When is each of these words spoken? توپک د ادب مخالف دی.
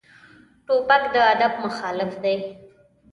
توپک 0.65 1.03
د 1.13 1.15
ادب 1.33 1.53
مخالف 1.65 2.11
دی. 2.23 2.35